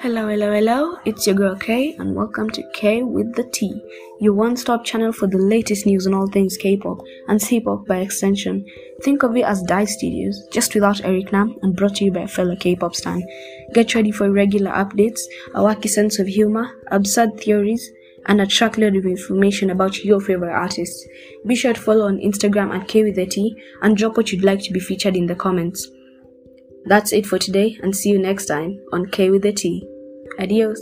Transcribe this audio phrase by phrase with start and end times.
[0.00, 0.96] Hello, hello, hello.
[1.04, 3.82] It's your girl K, and welcome to K with the T,
[4.20, 8.64] your one-stop channel for the latest news on all things K-pop and C-pop by extension.
[9.02, 12.20] Think of it as DIVE Studios, just without Eric Nam, and brought to you by
[12.20, 13.26] a fellow K-pop stan.
[13.74, 15.18] Get ready for regular updates,
[15.52, 17.90] a wacky sense of humor, absurd theories,
[18.26, 21.04] and a truckload of information about your favorite artists.
[21.44, 24.44] Be sure to follow on Instagram at K with the T, and drop what you'd
[24.44, 25.90] like to be featured in the comments.
[26.84, 29.86] That's it for today, and see you next time on K with the T.
[30.38, 30.80] Adios.